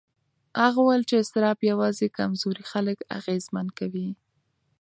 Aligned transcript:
هغه 0.61 0.79
وویل 0.81 1.03
چې 1.09 1.15
اضطراب 1.21 1.57
یوازې 1.71 2.07
کمزوري 2.17 2.63
خلک 2.71 2.97
اغېزمن 3.17 3.67
کوي. 3.79 4.09